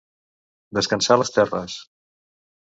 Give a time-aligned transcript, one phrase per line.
[0.77, 1.79] Descansar les terres.